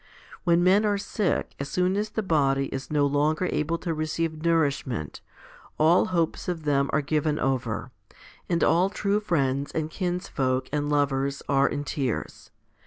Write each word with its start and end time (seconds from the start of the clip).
When 0.45 0.63
men 0.63 0.83
are 0.83 0.97
sick, 0.97 1.53
as 1.59 1.69
soon 1.69 1.95
as 1.95 2.09
the 2.09 2.23
body 2.23 2.69
is 2.69 2.89
no 2.89 3.05
longer 3.05 3.47
able 3.51 3.77
to 3.77 3.93
receive 3.93 4.43
nourishment, 4.43 5.21
all 5.77 6.05
hopes 6.05 6.47
of 6.47 6.63
them 6.63 6.89
are 6.91 7.01
given 7.03 7.37
over, 7.37 7.91
and 8.49 8.63
all 8.63 8.89
true 8.89 9.19
friends 9.19 9.71
and 9.71 9.91
kinsfolk 9.91 10.69
and 10.73 10.89
lovers 10.89 11.43
are 11.47 11.69
in 11.69 11.83
tears. 11.83 12.49